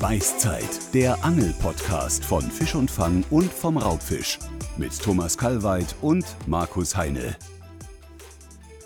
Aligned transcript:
Beißzeit, 0.00 0.94
der 0.94 1.24
Angel-Podcast 1.24 2.24
von 2.24 2.42
Fisch 2.42 2.76
und 2.76 2.88
Fang 2.88 3.24
und 3.30 3.52
vom 3.52 3.76
Raubfisch. 3.76 4.38
Mit 4.76 4.96
Thomas 5.02 5.36
Kalweit 5.36 5.92
und 6.02 6.24
Markus 6.46 6.96
Heine. 6.96 7.36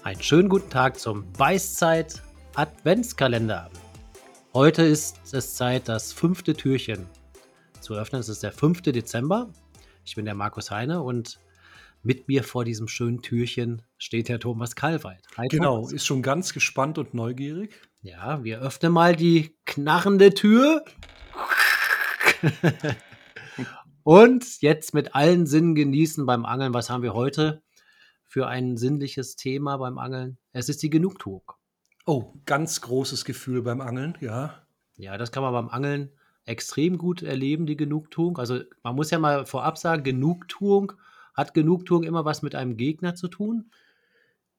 Einen 0.04 0.22
schönen 0.22 0.48
guten 0.48 0.70
Tag 0.70 0.98
zum 0.98 1.30
Beißzeit 1.32 2.22
Adventskalender. 2.54 3.68
Heute 4.54 4.84
ist 4.84 5.20
es 5.32 5.54
Zeit, 5.54 5.86
das 5.86 6.14
fünfte 6.14 6.54
Türchen 6.54 7.06
zu 7.80 7.92
öffnen. 7.92 8.20
Es 8.20 8.30
ist 8.30 8.42
der 8.42 8.52
5. 8.52 8.80
Dezember. 8.80 9.50
Ich 10.06 10.14
bin 10.14 10.24
der 10.24 10.34
Markus 10.34 10.70
Heine 10.70 11.02
und 11.02 11.38
mit 12.02 12.26
mir 12.26 12.42
vor 12.42 12.64
diesem 12.64 12.88
schönen 12.88 13.22
Türchen 13.22 13.82
steht 13.98 14.28
der 14.28 14.40
Thomas 14.40 14.74
Kalweit. 14.74 15.24
Hi, 15.36 15.46
genau, 15.48 15.76
Thomas. 15.76 15.92
ist 15.92 16.06
schon 16.06 16.22
ganz 16.22 16.52
gespannt 16.52 16.98
und 16.98 17.14
neugierig. 17.14 17.80
Ja, 18.00 18.42
wir 18.42 18.60
öffnen 18.60 18.92
mal 18.92 19.14
die 19.14 19.56
knarrende 19.64 20.34
Tür. 20.34 20.84
Und 24.02 24.60
jetzt 24.60 24.94
mit 24.94 25.14
allen 25.14 25.46
Sinnen 25.46 25.74
genießen 25.74 26.26
beim 26.26 26.44
Angeln. 26.44 26.74
Was 26.74 26.90
haben 26.90 27.02
wir 27.02 27.14
heute 27.14 27.62
für 28.24 28.46
ein 28.48 28.76
sinnliches 28.76 29.36
Thema 29.36 29.76
beim 29.76 29.98
Angeln? 29.98 30.38
Es 30.52 30.68
ist 30.68 30.82
die 30.82 30.90
Genugtuung. 30.90 31.52
Oh, 32.06 32.32
ganz 32.46 32.80
großes 32.80 33.24
Gefühl 33.24 33.62
beim 33.62 33.80
Angeln, 33.80 34.16
ja. 34.20 34.66
Ja, 34.96 35.16
das 35.16 35.32
kann 35.32 35.42
man 35.42 35.52
beim 35.52 35.68
Angeln 35.68 36.10
extrem 36.44 36.98
gut 36.98 37.22
erleben, 37.22 37.66
die 37.66 37.76
Genugtuung. 37.76 38.38
Also 38.38 38.60
man 38.82 38.96
muss 38.96 39.10
ja 39.10 39.18
mal 39.18 39.46
vorab 39.46 39.78
sagen, 39.78 40.02
Genugtuung 40.02 40.92
hat 41.34 41.54
Genugtuung 41.54 42.02
immer 42.02 42.24
was 42.24 42.42
mit 42.42 42.54
einem 42.54 42.76
Gegner 42.76 43.14
zu 43.14 43.28
tun? 43.28 43.70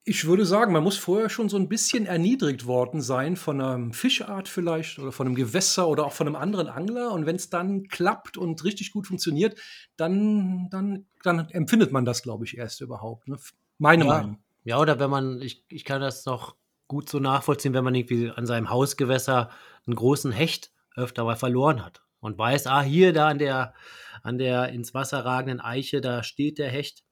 Ich 0.06 0.26
würde 0.26 0.44
sagen, 0.44 0.72
man 0.72 0.82
muss 0.82 0.98
vorher 0.98 1.30
schon 1.30 1.48
so 1.48 1.56
ein 1.56 1.68
bisschen 1.68 2.04
erniedrigt 2.04 2.66
worden 2.66 3.00
sein 3.00 3.36
von 3.36 3.60
einer 3.60 3.92
Fischart 3.94 4.48
vielleicht 4.48 4.98
oder 4.98 5.12
von 5.12 5.26
einem 5.26 5.34
Gewässer 5.34 5.88
oder 5.88 6.04
auch 6.04 6.12
von 6.12 6.26
einem 6.26 6.36
anderen 6.36 6.68
Angler. 6.68 7.10
Und 7.12 7.24
wenn 7.24 7.36
es 7.36 7.48
dann 7.48 7.88
klappt 7.88 8.36
und 8.36 8.62
richtig 8.64 8.92
gut 8.92 9.06
funktioniert, 9.06 9.58
dann, 9.96 10.68
dann, 10.70 11.06
dann 11.22 11.48
empfindet 11.48 11.90
man 11.90 12.04
das, 12.04 12.22
glaube 12.22 12.44
ich, 12.44 12.58
erst 12.58 12.82
überhaupt. 12.82 13.28
Ne? 13.28 13.38
Meine 13.78 14.04
ja. 14.04 14.10
Meinung. 14.10 14.38
Ja, 14.64 14.78
oder 14.78 14.98
wenn 14.98 15.10
man, 15.10 15.40
ich, 15.40 15.64
ich 15.68 15.84
kann 15.84 16.00
das 16.00 16.26
noch 16.26 16.56
gut 16.88 17.08
so 17.08 17.18
nachvollziehen, 17.18 17.74
wenn 17.74 17.84
man 17.84 17.94
irgendwie 17.94 18.30
an 18.30 18.46
seinem 18.46 18.70
Hausgewässer 18.70 19.50
einen 19.86 19.96
großen 19.96 20.32
Hecht 20.32 20.70
öfter 20.96 21.24
mal 21.24 21.36
verloren 21.36 21.84
hat 21.84 22.02
und 22.20 22.38
weiß, 22.38 22.66
ah, 22.66 22.82
hier, 22.82 23.12
da 23.12 23.28
an 23.28 23.38
der, 23.38 23.74
an 24.22 24.38
der 24.38 24.68
ins 24.68 24.94
Wasser 24.94 25.24
ragenden 25.24 25.60
Eiche, 25.60 26.00
da 26.00 26.22
steht 26.22 26.58
der 26.58 26.70
Hecht. 26.70 27.04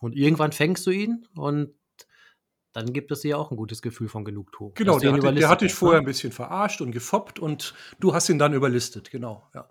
Und 0.00 0.14
irgendwann 0.14 0.52
fängst 0.52 0.86
du 0.86 0.90
ihn 0.90 1.26
und 1.34 1.74
dann 2.72 2.92
gibt 2.92 3.10
es 3.10 3.20
dir 3.20 3.38
auch 3.38 3.50
ein 3.50 3.56
gutes 3.56 3.82
Gefühl 3.82 4.08
von 4.08 4.24
Genugtuung. 4.24 4.72
Genau, 4.74 4.98
der, 4.98 5.12
hatte, 5.12 5.32
der 5.32 5.48
hat 5.48 5.60
dich 5.62 5.74
vorher 5.74 6.00
ne? 6.00 6.04
ein 6.04 6.06
bisschen 6.06 6.32
verarscht 6.32 6.80
und 6.80 6.92
gefoppt 6.92 7.38
und 7.38 7.74
du 7.98 8.14
hast 8.14 8.28
ihn 8.28 8.38
dann 8.38 8.52
überlistet, 8.54 9.10
genau, 9.10 9.48
ja. 9.54 9.68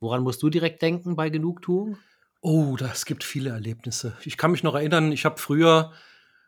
Woran 0.00 0.22
musst 0.22 0.42
du 0.42 0.50
direkt 0.50 0.82
denken 0.82 1.16
bei 1.16 1.30
Genugtuung? 1.30 1.96
Oh, 2.42 2.76
das 2.76 3.06
gibt 3.06 3.24
viele 3.24 3.50
Erlebnisse. 3.50 4.18
Ich 4.22 4.36
kann 4.36 4.50
mich 4.50 4.62
noch 4.62 4.74
erinnern, 4.74 5.12
ich 5.12 5.24
habe 5.24 5.40
früher 5.40 5.92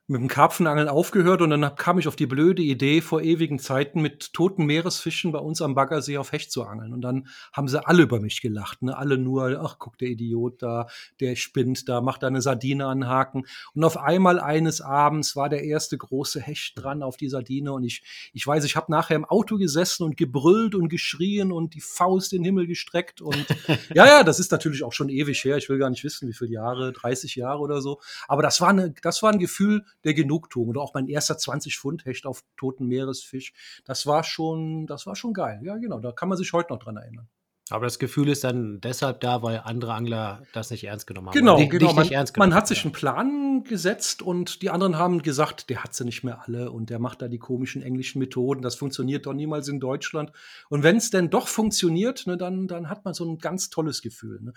mit 0.08 0.20
dem 0.20 0.28
Karpfenangeln 0.28 0.88
aufgehört 0.88 1.42
und 1.42 1.50
dann 1.50 1.74
kam 1.74 1.98
ich 1.98 2.06
auf 2.06 2.14
die 2.14 2.26
blöde 2.26 2.62
Idee, 2.62 3.00
vor 3.00 3.22
ewigen 3.22 3.58
Zeiten 3.58 4.00
mit 4.00 4.32
toten 4.32 4.64
Meeresfischen 4.64 5.32
bei 5.32 5.40
uns 5.40 5.60
am 5.60 5.74
Baggersee 5.74 6.18
auf 6.18 6.30
Hecht 6.30 6.52
zu 6.52 6.62
angeln. 6.62 6.92
Und 6.92 7.00
dann 7.00 7.26
haben 7.52 7.66
sie 7.66 7.84
alle 7.84 8.04
über 8.04 8.20
mich 8.20 8.40
gelacht. 8.40 8.82
Ne? 8.82 8.96
Alle 8.96 9.18
nur, 9.18 9.60
ach, 9.60 9.76
guck, 9.80 9.98
der 9.98 10.08
Idiot 10.08 10.62
da, 10.62 10.86
der 11.18 11.34
spinnt 11.34 11.88
da, 11.88 12.00
macht 12.00 12.22
da 12.22 12.28
eine 12.28 12.40
Sardine 12.40 12.86
anhaken. 12.86 13.46
Und 13.74 13.82
auf 13.82 13.96
einmal 13.96 14.38
eines 14.38 14.80
Abends 14.80 15.34
war 15.34 15.48
der 15.48 15.64
erste 15.64 15.98
große 15.98 16.40
Hecht 16.40 16.74
dran 16.76 17.02
auf 17.02 17.16
die 17.16 17.28
Sardine. 17.28 17.72
Und 17.72 17.82
ich, 17.82 18.30
ich 18.32 18.46
weiß, 18.46 18.62
ich 18.62 18.76
habe 18.76 18.92
nachher 18.92 19.16
im 19.16 19.24
Auto 19.24 19.56
gesessen 19.56 20.04
und 20.04 20.16
gebrüllt 20.16 20.76
und 20.76 20.88
geschrien 20.88 21.50
und 21.50 21.74
die 21.74 21.80
Faust 21.80 22.32
in 22.32 22.42
den 22.42 22.44
Himmel 22.44 22.68
gestreckt. 22.68 23.20
Und 23.20 23.44
ja, 23.92 24.06
ja, 24.06 24.22
das 24.22 24.38
ist 24.38 24.52
natürlich 24.52 24.84
auch 24.84 24.92
schon 24.92 25.08
ewig 25.08 25.42
her. 25.42 25.56
Ich 25.56 25.68
will 25.68 25.78
gar 25.78 25.90
nicht 25.90 26.04
wissen, 26.04 26.28
wie 26.28 26.32
viele 26.32 26.52
Jahre, 26.52 26.92
30 26.92 27.34
Jahre 27.34 27.58
oder 27.58 27.80
so. 27.80 28.00
Aber 28.28 28.42
das 28.42 28.60
war, 28.60 28.68
eine, 28.68 28.94
das 29.02 29.20
war 29.24 29.32
ein 29.32 29.40
Gefühl, 29.40 29.84
der 30.06 30.14
Genugtuung. 30.14 30.68
Oder 30.68 30.80
auch 30.80 30.94
mein 30.94 31.08
erster 31.08 31.36
20 31.36 31.78
Pfund 31.78 32.06
Hecht 32.06 32.24
auf 32.24 32.42
toten 32.56 32.86
Meeresfisch. 32.86 33.52
Das 33.84 34.06
war 34.06 34.24
schon, 34.24 34.86
das 34.86 35.06
war 35.06 35.16
schon 35.16 35.34
geil. 35.34 35.60
Ja, 35.62 35.76
genau. 35.76 36.00
Da 36.00 36.12
kann 36.12 36.30
man 36.30 36.38
sich 36.38 36.52
heute 36.52 36.72
noch 36.72 36.78
dran 36.78 36.96
erinnern. 36.96 37.28
Aber 37.68 37.84
das 37.84 37.98
Gefühl 37.98 38.28
ist 38.28 38.44
dann 38.44 38.80
deshalb 38.80 39.20
da, 39.20 39.42
weil 39.42 39.60
andere 39.64 39.92
Angler 39.94 40.42
das 40.52 40.70
nicht 40.70 40.84
ernst 40.84 41.08
genommen 41.08 41.28
haben. 41.28 41.34
Genau, 41.34 41.56
genau. 41.66 41.94
Man, 41.94 42.08
man, 42.36 42.54
hat 42.54 42.68
sich 42.68 42.84
einen 42.84 42.92
Plan 42.92 43.64
gesetzt 43.64 44.22
und 44.22 44.62
die 44.62 44.70
anderen 44.70 44.96
haben 44.96 45.20
gesagt, 45.20 45.68
der 45.68 45.82
hat 45.82 45.92
sie 45.92 46.04
nicht 46.04 46.22
mehr 46.22 46.42
alle 46.46 46.70
und 46.70 46.90
der 46.90 47.00
macht 47.00 47.22
da 47.22 47.28
die 47.28 47.40
komischen 47.40 47.82
englischen 47.82 48.20
Methoden. 48.20 48.62
Das 48.62 48.76
funktioniert 48.76 49.26
doch 49.26 49.32
niemals 49.32 49.66
in 49.66 49.80
Deutschland. 49.80 50.30
Und 50.68 50.84
wenn 50.84 50.96
es 50.96 51.10
denn 51.10 51.28
doch 51.28 51.48
funktioniert, 51.48 52.28
ne, 52.28 52.36
dann, 52.36 52.68
dann 52.68 52.88
hat 52.88 53.04
man 53.04 53.14
so 53.14 53.24
ein 53.24 53.38
ganz 53.38 53.68
tolles 53.68 54.00
Gefühl. 54.00 54.38
Ne. 54.42 54.52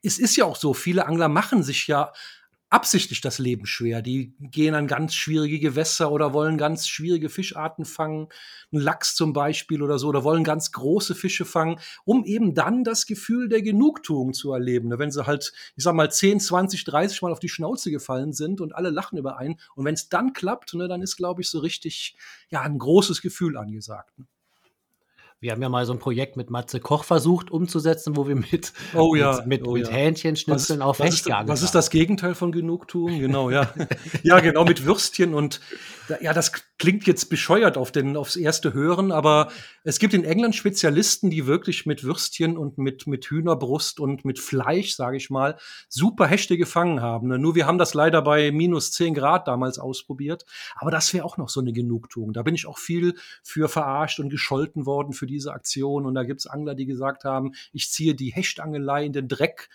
Es 0.00 0.20
ist 0.20 0.36
ja 0.36 0.44
auch 0.44 0.56
so, 0.56 0.72
viele 0.72 1.06
Angler 1.06 1.28
machen 1.28 1.64
sich 1.64 1.88
ja 1.88 2.12
absichtlich 2.72 3.20
das 3.20 3.38
Leben 3.38 3.66
schwer. 3.66 4.00
Die 4.00 4.34
gehen 4.40 4.74
an 4.74 4.86
ganz 4.86 5.14
schwierige 5.14 5.60
Gewässer 5.60 6.10
oder 6.10 6.32
wollen 6.32 6.56
ganz 6.56 6.88
schwierige 6.88 7.28
Fischarten 7.28 7.84
fangen, 7.84 8.28
einen 8.72 8.80
Lachs 8.82 9.14
zum 9.14 9.34
Beispiel 9.34 9.82
oder 9.82 9.98
so, 9.98 10.08
oder 10.08 10.24
wollen 10.24 10.42
ganz 10.42 10.72
große 10.72 11.14
Fische 11.14 11.44
fangen, 11.44 11.78
um 12.04 12.24
eben 12.24 12.54
dann 12.54 12.82
das 12.82 13.06
Gefühl 13.06 13.50
der 13.50 13.60
Genugtuung 13.60 14.32
zu 14.32 14.52
erleben. 14.52 14.98
Wenn 14.98 15.10
sie 15.10 15.26
halt, 15.26 15.52
ich 15.76 15.84
sag 15.84 15.94
mal, 15.94 16.10
10, 16.10 16.40
20, 16.40 16.84
30 16.84 17.20
Mal 17.20 17.32
auf 17.32 17.40
die 17.40 17.50
Schnauze 17.50 17.90
gefallen 17.90 18.32
sind 18.32 18.62
und 18.62 18.74
alle 18.74 18.88
lachen 18.88 19.18
über 19.18 19.36
einen. 19.36 19.60
Und 19.74 19.84
wenn 19.84 19.94
es 19.94 20.08
dann 20.08 20.32
klappt, 20.32 20.72
ne, 20.72 20.88
dann 20.88 21.02
ist, 21.02 21.16
glaube 21.16 21.42
ich, 21.42 21.50
so 21.50 21.58
richtig, 21.58 22.16
ja, 22.48 22.62
ein 22.62 22.78
großes 22.78 23.20
Gefühl 23.20 23.58
angesagt. 23.58 24.14
Wir 25.42 25.50
haben 25.50 25.60
ja 25.60 25.68
mal 25.68 25.84
so 25.86 25.92
ein 25.92 25.98
Projekt 25.98 26.36
mit 26.36 26.50
Matze 26.50 26.78
Koch 26.78 27.02
versucht 27.02 27.50
umzusetzen, 27.50 28.16
wo 28.16 28.28
wir 28.28 28.36
mit, 28.36 28.72
oh 28.94 29.16
ja, 29.16 29.38
mit, 29.38 29.46
mit, 29.46 29.66
oh 29.66 29.72
mit 29.72 29.88
ja. 29.88 29.92
Hähnchenschnitzeln 29.92 30.78
was, 30.78 30.86
auf 30.86 31.00
was 31.00 31.06
Hecht 31.08 31.24
geangelt 31.24 31.48
Was 31.48 31.62
ist 31.62 31.74
das 31.74 31.90
Gegenteil 31.90 32.36
von 32.36 32.52
Genugtuung? 32.52 33.18
Genau, 33.18 33.50
ja. 33.50 33.74
ja, 34.22 34.38
genau, 34.38 34.64
mit 34.64 34.86
Würstchen 34.86 35.34
und 35.34 35.60
ja, 36.20 36.32
das 36.32 36.52
klingt 36.78 37.06
jetzt 37.06 37.26
bescheuert 37.30 37.76
auf 37.76 37.92
den, 37.92 38.16
aufs 38.16 38.36
erste 38.36 38.72
Hören, 38.72 39.12
aber 39.12 39.50
es 39.84 39.98
gibt 39.98 40.14
in 40.14 40.24
England 40.24 40.54
Spezialisten, 40.54 41.30
die 41.30 41.46
wirklich 41.46 41.86
mit 41.86 42.04
Würstchen 42.04 42.58
und 42.58 42.78
mit, 42.78 43.06
mit 43.06 43.24
Hühnerbrust 43.26 44.00
und 44.00 44.24
mit 44.24 44.38
Fleisch, 44.38 44.94
sage 44.94 45.16
ich 45.16 45.30
mal, 45.30 45.56
super 45.88 46.26
Hechte 46.26 46.56
gefangen 46.56 47.00
haben. 47.00 47.28
Ne? 47.28 47.38
Nur 47.38 47.54
wir 47.54 47.66
haben 47.66 47.78
das 47.78 47.94
leider 47.94 48.22
bei 48.22 48.50
minus 48.50 48.92
10 48.92 49.14
Grad 49.14 49.46
damals 49.48 49.78
ausprobiert. 49.78 50.44
Aber 50.74 50.90
das 50.90 51.14
wäre 51.14 51.24
auch 51.24 51.36
noch 51.36 51.48
so 51.48 51.60
eine 51.60 51.72
Genugtuung. 51.72 52.32
Da 52.32 52.42
bin 52.42 52.54
ich 52.54 52.66
auch 52.66 52.78
viel 52.78 53.14
für 53.42 53.68
verarscht 53.68 54.18
und 54.18 54.28
gescholten 54.28 54.86
worden 54.86 55.12
für 55.12 55.26
diese 55.32 55.52
Aktion. 55.52 56.06
Und 56.06 56.14
da 56.14 56.24
gibt's 56.24 56.46
Angler, 56.46 56.74
die 56.74 56.86
gesagt 56.86 57.24
haben, 57.24 57.52
ich 57.72 57.90
ziehe 57.90 58.14
die 58.14 58.32
Hechtangelei 58.32 59.04
in 59.04 59.12
den 59.12 59.28
Dreck. 59.28 59.68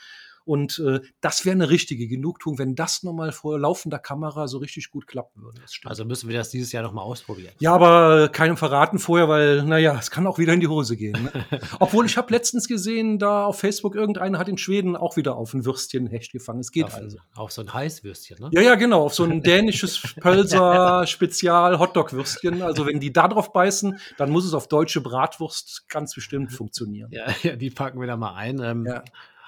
Und 0.48 0.80
äh, 0.80 1.02
das 1.20 1.46
wäre 1.46 1.56
eine 1.56 1.70
richtige 1.70 2.08
Genugtuung, 2.08 2.58
wenn 2.58 2.74
das 2.74 3.04
nochmal 3.04 3.34
vor 3.34 3.60
laufender 3.60 4.00
Kamera 4.00 4.48
so 4.48 4.60
richtig 4.60 4.90
gut 4.90 5.06
klappen 5.06 5.44
würde. 5.44 5.60
Also 5.84 6.06
müssen 6.06 6.30
wir 6.30 6.38
das 6.38 6.52
dieses 6.52 6.72
Jahr 6.72 6.84
nochmal 6.84 7.04
ausprobieren. 7.04 7.52
Ja, 7.60 7.74
aber 7.74 8.30
keinem 8.30 8.56
verraten 8.56 8.98
vorher, 8.98 9.28
weil, 9.28 9.64
naja, 9.64 9.98
es 10.00 10.10
kann 10.10 10.26
auch 10.26 10.40
wieder 10.40 10.54
in 10.54 10.62
die 10.62 10.70
Hose 10.70 10.96
gehen. 10.96 11.22
Ne? 11.22 11.34
Obwohl 11.80 12.06
ich 12.06 12.16
habe 12.16 12.32
letztens 12.32 12.70
gesehen, 12.70 13.20
da 13.20 13.44
auf 13.46 13.60
Facebook 13.60 13.96
irgendeiner 13.96 14.40
hat 14.40 14.48
in 14.48 14.58
Schweden 14.58 14.96
auch 14.96 15.18
wieder 15.18 15.36
auf 15.36 15.54
ein 15.54 15.66
Würstchen 15.66 16.08
Hecht 16.08 16.32
gefangen. 16.32 16.62
Es 16.62 16.72
geht 16.72 16.88
ja, 16.88 16.96
also. 16.96 17.18
Auf 17.36 17.52
so 17.52 17.62
ein 17.62 17.74
Heißwürstchen, 17.74 18.38
ne? 18.40 18.50
Ja, 18.54 18.62
ja, 18.62 18.76
genau. 18.76 19.04
Auf 19.04 19.16
so 19.16 19.26
ein 19.26 19.44
dänisches 19.44 20.02
Pölser-Spezial-Hotdog-Würstchen. 20.22 22.62
Also 22.68 22.86
wenn 22.86 23.00
die 23.00 23.14
da 23.14 23.28
drauf 23.28 23.54
beißen, 23.54 24.00
dann 24.18 24.30
muss 24.30 24.46
es 24.46 24.54
auf 24.54 24.68
deutsche 24.68 25.02
Bratwurst 25.02 25.90
ganz 25.90 26.14
bestimmt 26.14 26.52
funktionieren. 26.52 27.10
Ja, 27.12 27.26
ja 27.44 27.56
die 27.56 27.70
packen 27.70 28.00
wir 28.00 28.08
da 28.08 28.18
mal 28.18 28.36
ein. 28.36 28.60
Ähm, 28.62 28.86
ja. 28.86 29.04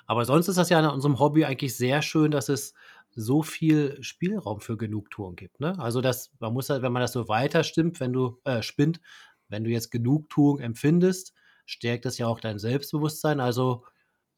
Aber 0.09 0.25
sonst 0.25 0.47
ist 0.47 0.57
das 0.57 0.69
ja 0.69 0.79
in 0.79 0.87
unserem 0.87 1.19
Hobby 1.19 1.45
eigentlich 1.45 1.77
sehr 1.77 2.01
schön, 2.01 2.31
dass 2.31 2.49
es 2.49 2.73
so 3.11 3.43
viel 3.43 4.01
Spielraum 4.01 4.59
für 4.59 4.75
Genugtuung 4.75 5.35
gibt. 5.35 5.59
Ne? 5.59 5.77
Also 5.77 6.01
das, 6.01 6.31
man 6.39 6.51
muss 6.51 6.71
halt, 6.71 6.81
wenn 6.81 6.91
man 6.91 7.03
das 7.03 7.11
so 7.11 7.27
weiter 7.27 7.63
stimmt, 7.63 7.99
wenn 7.99 8.11
du 8.11 8.39
äh, 8.43 8.63
spinnt, 8.63 9.01
wenn 9.49 9.63
du 9.63 9.69
jetzt 9.69 9.91
Genugtuung 9.91 10.61
empfindest, 10.61 11.35
stärkt 11.67 12.05
das 12.05 12.17
ja 12.17 12.25
auch 12.25 12.39
dein 12.39 12.57
Selbstbewusstsein. 12.57 13.39
Also 13.39 13.85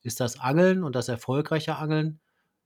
ist 0.01 0.19
das 0.19 0.41
Angeln 0.41 0.83
und 0.83 0.94
das 0.94 1.07
erfolgreiche 1.07 1.77
Angeln 1.77 2.19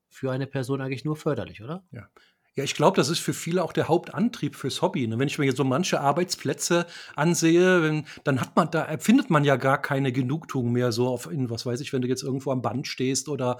für 0.08 0.32
eine 0.32 0.48
Person 0.48 0.80
eigentlich 0.80 1.04
nur 1.04 1.14
förderlich, 1.14 1.62
oder? 1.62 1.84
Ja. 1.92 2.08
Ja, 2.56 2.64
ich 2.64 2.74
glaube, 2.74 2.96
das 2.96 3.10
ist 3.10 3.18
für 3.18 3.34
viele 3.34 3.62
auch 3.62 3.74
der 3.74 3.86
Hauptantrieb 3.86 4.56
fürs 4.56 4.80
Hobby. 4.80 5.06
Ne? 5.06 5.18
Wenn 5.18 5.28
ich 5.28 5.38
mir 5.38 5.52
so 5.54 5.62
manche 5.62 6.00
Arbeitsplätze 6.00 6.86
ansehe, 7.14 7.82
wenn, 7.82 8.06
dann 8.24 8.40
hat 8.40 8.56
man, 8.56 8.70
da 8.70 8.86
empfindet 8.86 9.28
man 9.28 9.44
ja 9.44 9.56
gar 9.56 9.76
keine 9.80 10.10
Genugtuung 10.10 10.72
mehr, 10.72 10.90
so 10.90 11.06
auf 11.08 11.30
in, 11.30 11.50
was 11.50 11.66
weiß 11.66 11.80
ich, 11.82 11.92
wenn 11.92 12.00
du 12.00 12.08
jetzt 12.08 12.22
irgendwo 12.22 12.52
am 12.52 12.62
Band 12.62 12.88
stehst 12.88 13.28
oder, 13.28 13.58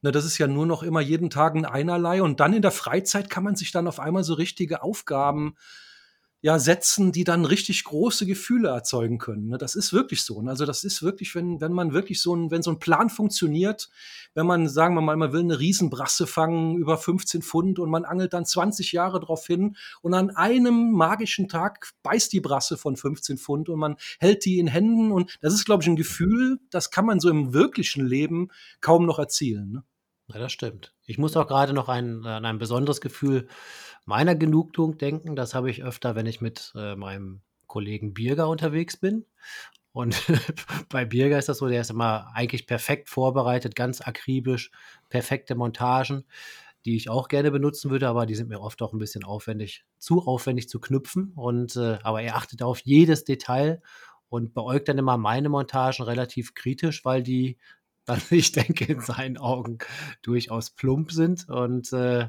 ne, 0.00 0.12
das 0.12 0.24
ist 0.24 0.38
ja 0.38 0.46
nur 0.46 0.64
noch 0.64 0.82
immer 0.82 1.02
jeden 1.02 1.28
Tag 1.28 1.56
ein 1.56 1.66
einerlei 1.66 2.22
und 2.22 2.40
dann 2.40 2.54
in 2.54 2.62
der 2.62 2.70
Freizeit 2.70 3.28
kann 3.28 3.44
man 3.44 3.54
sich 3.54 3.70
dann 3.70 3.86
auf 3.86 4.00
einmal 4.00 4.24
so 4.24 4.32
richtige 4.32 4.82
Aufgaben 4.82 5.54
ja, 6.40 6.58
setzen, 6.60 7.10
die 7.10 7.24
dann 7.24 7.44
richtig 7.44 7.82
große 7.82 8.24
Gefühle 8.24 8.68
erzeugen 8.68 9.18
können. 9.18 9.48
Ne? 9.48 9.58
Das 9.58 9.74
ist 9.74 9.92
wirklich 9.92 10.22
so. 10.22 10.40
Ne? 10.40 10.50
Also 10.50 10.66
das 10.66 10.84
ist 10.84 11.02
wirklich, 11.02 11.34
wenn, 11.34 11.60
wenn 11.60 11.72
man 11.72 11.92
wirklich 11.92 12.22
so 12.22 12.34
ein, 12.34 12.52
wenn 12.52 12.62
so 12.62 12.70
ein 12.70 12.78
Plan 12.78 13.10
funktioniert, 13.10 13.88
wenn 14.34 14.46
man, 14.46 14.68
sagen 14.68 14.94
wir 14.94 15.00
mal, 15.00 15.16
man 15.16 15.32
will 15.32 15.40
eine 15.40 15.58
Riesenbrasse 15.58 16.28
fangen 16.28 16.76
über 16.76 16.96
15 16.96 17.42
Pfund 17.42 17.80
und 17.80 17.90
man 17.90 18.04
angelt 18.04 18.34
dann 18.34 18.44
20 18.44 18.92
Jahre 18.92 19.18
drauf 19.18 19.46
hin 19.46 19.76
und 20.00 20.14
an 20.14 20.30
einem 20.30 20.92
magischen 20.92 21.48
Tag 21.48 21.92
beißt 22.04 22.32
die 22.32 22.40
Brasse 22.40 22.76
von 22.76 22.96
15 22.96 23.36
Pfund 23.36 23.68
und 23.68 23.80
man 23.80 23.96
hält 24.20 24.44
die 24.44 24.60
in 24.60 24.68
Händen 24.68 25.10
und 25.10 25.36
das 25.40 25.54
ist, 25.54 25.64
glaube 25.64 25.82
ich, 25.82 25.88
ein 25.88 25.96
Gefühl, 25.96 26.60
das 26.70 26.92
kann 26.92 27.04
man 27.04 27.18
so 27.18 27.30
im 27.30 27.52
wirklichen 27.52 28.06
Leben 28.06 28.48
kaum 28.80 29.06
noch 29.06 29.18
erzielen. 29.18 29.72
Ne? 29.72 29.82
Ja, 30.32 30.38
das 30.38 30.52
stimmt. 30.52 30.94
Ich 31.06 31.18
muss 31.18 31.36
auch 31.36 31.46
gerade 31.46 31.72
noch 31.72 31.88
ein, 31.88 32.24
an 32.26 32.44
ein 32.44 32.58
besonderes 32.58 33.00
Gefühl 33.00 33.48
meiner 34.04 34.34
Genugtuung 34.34 34.98
denken. 34.98 35.36
Das 35.36 35.54
habe 35.54 35.70
ich 35.70 35.82
öfter, 35.82 36.14
wenn 36.16 36.26
ich 36.26 36.40
mit 36.40 36.72
äh, 36.76 36.96
meinem 36.96 37.40
Kollegen 37.66 38.12
Birger 38.14 38.48
unterwegs 38.48 38.96
bin. 38.98 39.24
Und 39.92 40.16
bei 40.90 41.04
Birger 41.06 41.38
ist 41.38 41.48
das 41.48 41.58
so, 41.58 41.68
der 41.68 41.80
ist 41.80 41.90
immer 41.90 42.30
eigentlich 42.34 42.66
perfekt 42.66 43.08
vorbereitet, 43.08 43.74
ganz 43.74 44.02
akribisch, 44.02 44.70
perfekte 45.08 45.54
Montagen, 45.54 46.24
die 46.84 46.96
ich 46.96 47.08
auch 47.10 47.28
gerne 47.28 47.50
benutzen 47.50 47.90
würde, 47.90 48.08
aber 48.08 48.26
die 48.26 48.34
sind 48.34 48.48
mir 48.50 48.60
oft 48.60 48.82
auch 48.82 48.92
ein 48.92 48.98
bisschen 48.98 49.24
aufwendig, 49.24 49.84
zu 49.98 50.22
aufwendig 50.26 50.68
zu 50.68 50.78
knüpfen. 50.80 51.32
Und 51.36 51.76
äh, 51.76 51.98
aber 52.02 52.22
er 52.22 52.36
achtet 52.36 52.62
auf 52.62 52.80
jedes 52.80 53.24
Detail 53.24 53.82
und 54.28 54.52
beäugt 54.54 54.88
dann 54.88 54.98
immer 54.98 55.16
meine 55.16 55.48
Montagen 55.48 56.04
relativ 56.04 56.54
kritisch, 56.54 57.04
weil 57.04 57.22
die 57.22 57.56
dann, 58.08 58.20
ich 58.30 58.52
denke, 58.52 58.84
in 58.86 59.00
seinen 59.00 59.38
Augen 59.38 59.78
durchaus 60.22 60.70
plump 60.70 61.12
sind. 61.12 61.48
Und 61.48 61.92
äh, 61.92 62.28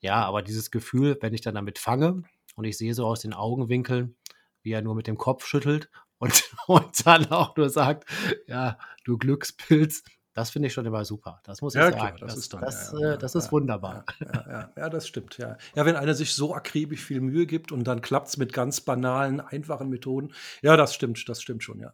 ja, 0.00 0.24
aber 0.24 0.42
dieses 0.42 0.70
Gefühl, 0.70 1.18
wenn 1.20 1.34
ich 1.34 1.40
dann 1.40 1.54
damit 1.54 1.78
fange 1.78 2.22
und 2.54 2.64
ich 2.64 2.78
sehe 2.78 2.94
so 2.94 3.06
aus 3.06 3.20
den 3.20 3.34
Augenwinkeln, 3.34 4.16
wie 4.62 4.72
er 4.72 4.82
nur 4.82 4.94
mit 4.94 5.06
dem 5.06 5.18
Kopf 5.18 5.46
schüttelt 5.46 5.90
und, 6.18 6.50
und 6.66 7.06
dann 7.06 7.26
auch 7.30 7.56
nur 7.56 7.70
sagt, 7.70 8.08
ja, 8.46 8.78
du 9.04 9.18
Glückspilz, 9.18 10.02
das 10.34 10.50
finde 10.50 10.68
ich 10.68 10.72
schon 10.72 10.86
immer 10.86 11.04
super. 11.04 11.40
Das 11.44 11.62
muss 11.62 11.74
ich 11.74 11.80
ja, 11.80 11.90
sagen. 11.90 12.16
Klar, 12.16 12.18
das, 12.18 12.34
das, 12.34 12.38
ist, 12.38 12.54
dann, 12.54 12.60
das, 12.60 12.92
ja, 12.92 13.00
ja, 13.00 13.14
äh, 13.14 13.18
das 13.18 13.34
ist 13.34 13.50
wunderbar. 13.50 14.04
Ja, 14.20 14.72
ja, 14.76 14.88
das 14.88 15.08
stimmt. 15.08 15.36
Ja. 15.38 15.56
ja, 15.74 15.84
wenn 15.84 15.96
einer 15.96 16.14
sich 16.14 16.32
so 16.32 16.54
akribisch 16.54 17.04
viel 17.04 17.20
Mühe 17.20 17.46
gibt 17.46 17.72
und 17.72 17.84
dann 17.84 18.02
klappt 18.02 18.28
es 18.28 18.36
mit 18.36 18.52
ganz 18.52 18.80
banalen, 18.80 19.40
einfachen 19.40 19.88
Methoden. 19.88 20.32
Ja, 20.62 20.76
das 20.76 20.94
stimmt, 20.94 21.28
das 21.28 21.42
stimmt 21.42 21.64
schon, 21.64 21.80
ja. 21.80 21.92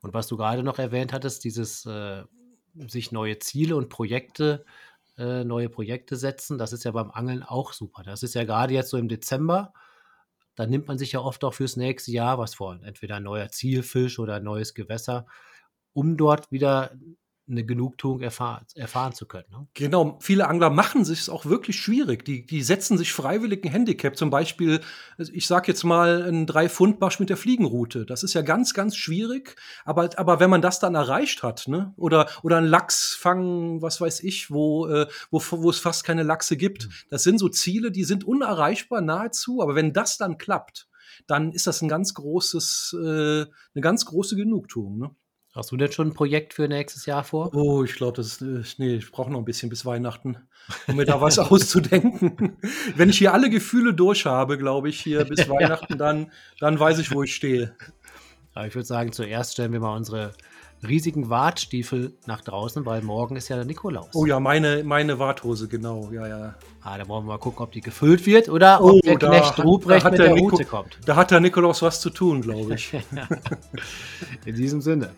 Und 0.00 0.14
was 0.14 0.28
du 0.28 0.36
gerade 0.36 0.62
noch 0.62 0.78
erwähnt 0.78 1.12
hattest, 1.12 1.44
dieses 1.44 1.84
äh, 1.86 2.24
sich 2.88 3.12
neue 3.12 3.38
Ziele 3.38 3.76
und 3.76 3.88
Projekte 3.88 4.64
äh, 5.16 5.44
neue 5.44 5.68
Projekte 5.68 6.16
setzen. 6.16 6.58
Das 6.58 6.72
ist 6.72 6.84
ja 6.84 6.90
beim 6.90 7.10
Angeln 7.10 7.42
auch 7.42 7.72
super. 7.72 8.02
Das 8.02 8.22
ist 8.22 8.34
ja 8.34 8.44
gerade 8.44 8.74
jetzt 8.74 8.90
so 8.90 8.96
im 8.96 9.08
Dezember. 9.08 9.72
Da 10.56 10.66
nimmt 10.66 10.88
man 10.88 10.98
sich 10.98 11.12
ja 11.12 11.20
oft 11.20 11.44
auch 11.44 11.54
fürs 11.54 11.76
nächste 11.76 12.12
Jahr 12.12 12.38
was 12.38 12.54
vor. 12.54 12.78
Entweder 12.82 13.16
ein 13.16 13.24
neuer 13.24 13.48
Zielfisch 13.50 14.18
oder 14.18 14.36
ein 14.36 14.44
neues 14.44 14.74
Gewässer, 14.74 15.26
um 15.92 16.16
dort 16.16 16.50
wieder 16.52 16.92
eine 17.46 17.64
Genugtuung 17.64 18.20
erfahren, 18.20 18.64
erfahren 18.74 19.12
zu 19.12 19.26
können. 19.26 19.46
Ne? 19.50 19.66
Genau, 19.74 20.18
viele 20.20 20.48
Angler 20.48 20.70
machen 20.70 21.04
sich 21.04 21.20
es 21.20 21.28
auch 21.28 21.44
wirklich 21.44 21.78
schwierig. 21.78 22.24
Die, 22.24 22.46
die 22.46 22.62
setzen 22.62 22.96
sich 22.96 23.12
freiwillig 23.12 23.64
ein 23.64 23.70
Handicap. 23.70 24.16
Zum 24.16 24.30
Beispiel, 24.30 24.80
ich 25.18 25.46
sag 25.46 25.68
jetzt 25.68 25.84
mal, 25.84 26.22
ein 26.22 26.46
Drei-Pfund-Barsch 26.46 27.20
mit 27.20 27.28
der 27.28 27.36
Fliegenroute. 27.36 28.06
Das 28.06 28.22
ist 28.22 28.32
ja 28.34 28.42
ganz, 28.42 28.72
ganz 28.72 28.96
schwierig. 28.96 29.56
Aber, 29.84 30.08
aber 30.16 30.40
wenn 30.40 30.50
man 30.50 30.62
das 30.62 30.80
dann 30.80 30.94
erreicht 30.94 31.42
hat, 31.42 31.68
ne? 31.68 31.92
oder, 31.96 32.28
oder 32.42 32.56
ein 32.56 32.66
Lachsfang, 32.66 33.82
was 33.82 34.00
weiß 34.00 34.20
ich, 34.20 34.50
wo, 34.50 34.86
äh, 34.86 35.06
wo, 35.30 35.42
wo 35.50 35.68
es 35.68 35.78
fast 35.78 36.04
keine 36.04 36.22
Lachse 36.22 36.56
gibt. 36.56 36.86
Mhm. 36.86 36.92
Das 37.10 37.22
sind 37.24 37.38
so 37.38 37.48
Ziele, 37.48 37.90
die 37.90 38.04
sind 38.04 38.24
unerreichbar 38.24 39.02
nahezu. 39.02 39.60
Aber 39.60 39.74
wenn 39.74 39.92
das 39.92 40.16
dann 40.16 40.38
klappt, 40.38 40.88
dann 41.26 41.52
ist 41.52 41.66
das 41.66 41.82
ein 41.82 41.88
ganz 41.88 42.14
großes, 42.14 42.96
äh, 42.98 43.42
eine 43.42 43.80
ganz 43.80 44.06
große 44.06 44.36
Genugtuung. 44.36 44.98
Ne? 44.98 45.10
Hast 45.54 45.70
du 45.70 45.76
denn 45.76 45.92
schon 45.92 46.08
ein 46.08 46.14
Projekt 46.14 46.52
für 46.52 46.66
nächstes 46.66 47.06
Jahr 47.06 47.22
vor? 47.22 47.54
Oh, 47.54 47.84
ich 47.84 47.94
glaube, 47.94 48.16
das 48.16 48.26
ist, 48.26 48.42
äh, 48.42 48.82
nee, 48.82 48.96
ich 48.96 49.12
brauche 49.12 49.30
noch 49.30 49.38
ein 49.38 49.44
bisschen 49.44 49.68
bis 49.68 49.86
Weihnachten, 49.86 50.36
um 50.88 50.96
mir 50.96 51.04
da 51.04 51.20
was 51.20 51.38
auszudenken. 51.38 52.56
Wenn 52.96 53.08
ich 53.08 53.18
hier 53.18 53.32
alle 53.32 53.48
Gefühle 53.48 53.94
durch 53.94 54.26
habe, 54.26 54.58
glaube 54.58 54.88
ich, 54.88 54.98
hier 54.98 55.24
bis 55.24 55.48
Weihnachten, 55.48 55.96
dann, 55.96 56.32
dann 56.58 56.80
weiß 56.80 56.98
ich, 56.98 57.14
wo 57.14 57.22
ich 57.22 57.36
stehe. 57.36 57.76
Aber 58.52 58.66
ich 58.66 58.74
würde 58.74 58.86
sagen, 58.86 59.12
zuerst 59.12 59.52
stellen 59.52 59.72
wir 59.72 59.78
mal 59.78 59.96
unsere 59.96 60.32
riesigen 60.82 61.30
Wartstiefel 61.30 62.14
nach 62.26 62.40
draußen, 62.40 62.84
weil 62.84 63.02
morgen 63.02 63.36
ist 63.36 63.48
ja 63.48 63.54
der 63.54 63.64
Nikolaus. 63.64 64.08
Oh 64.12 64.26
ja, 64.26 64.40
meine, 64.40 64.82
meine 64.82 65.20
Warthose, 65.20 65.68
genau, 65.68 66.10
ja, 66.10 66.26
ja. 66.26 66.54
Ah, 66.82 66.98
da 66.98 67.06
wollen 67.06 67.26
wir 67.26 67.28
mal 67.28 67.38
gucken, 67.38 67.62
ob 67.62 67.70
die 67.70 67.80
gefüllt 67.80 68.26
wird 68.26 68.48
oder 68.48 68.82
oh, 68.82 68.96
ob 68.96 69.02
der 69.02 69.18
Knecht 69.18 69.58
Ruprecht 69.62 70.04
mit 70.04 70.18
der, 70.18 70.34
der 70.34 70.36
Route 70.36 70.64
kommt. 70.64 70.98
Da 71.06 71.14
hat 71.14 71.30
der 71.30 71.38
Nikolaus 71.38 71.80
was 71.80 72.00
zu 72.00 72.10
tun, 72.10 72.42
glaube 72.42 72.74
ich. 72.74 72.92
In 74.44 74.56
diesem 74.56 74.80
Sinne. 74.80 75.10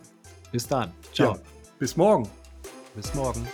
Bis 0.56 0.66
dann. 0.66 0.90
Ciao. 1.12 1.34
Ja, 1.34 1.40
bis 1.78 1.98
morgen. 1.98 2.26
Bis 2.94 3.12
morgen. 3.12 3.46